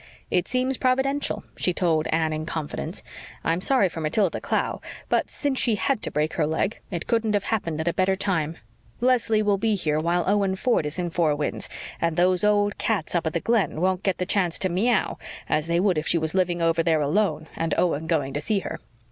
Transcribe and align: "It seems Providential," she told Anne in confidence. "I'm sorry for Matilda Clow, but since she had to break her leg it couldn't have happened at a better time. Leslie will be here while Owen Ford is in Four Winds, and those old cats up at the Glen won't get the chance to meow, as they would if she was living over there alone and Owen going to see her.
"It 0.31 0.47
seems 0.47 0.77
Providential," 0.77 1.43
she 1.55 1.75
told 1.75 2.07
Anne 2.07 2.33
in 2.33 2.47
confidence. 2.47 3.03
"I'm 3.43 3.61
sorry 3.61 3.87
for 3.87 4.01
Matilda 4.01 4.41
Clow, 4.41 4.81
but 5.09 5.29
since 5.29 5.59
she 5.59 5.75
had 5.75 6.01
to 6.01 6.09
break 6.09 6.33
her 6.33 6.47
leg 6.47 6.79
it 6.89 7.05
couldn't 7.05 7.35
have 7.35 7.43
happened 7.43 7.79
at 7.79 7.87
a 7.87 7.93
better 7.93 8.15
time. 8.15 8.57
Leslie 8.99 9.43
will 9.43 9.59
be 9.59 9.75
here 9.75 9.99
while 9.99 10.23
Owen 10.27 10.55
Ford 10.55 10.87
is 10.87 10.97
in 10.97 11.11
Four 11.11 11.35
Winds, 11.35 11.69
and 12.01 12.17
those 12.17 12.43
old 12.43 12.79
cats 12.79 13.13
up 13.13 13.27
at 13.27 13.33
the 13.33 13.39
Glen 13.39 13.79
won't 13.79 14.01
get 14.01 14.17
the 14.17 14.25
chance 14.25 14.57
to 14.57 14.69
meow, 14.69 15.19
as 15.47 15.67
they 15.67 15.79
would 15.79 15.99
if 15.99 16.07
she 16.07 16.17
was 16.17 16.33
living 16.33 16.63
over 16.63 16.81
there 16.81 17.01
alone 17.01 17.47
and 17.55 17.75
Owen 17.77 18.07
going 18.07 18.33
to 18.33 18.41
see 18.41 18.61
her. 18.61 18.79